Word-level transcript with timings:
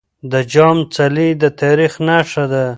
د 0.31 0.33
جام 0.53 0.77
څلی 0.95 1.29
د 1.41 1.43
تاريخ 1.61 1.93
نښه 2.07 2.45
ده. 2.51 2.65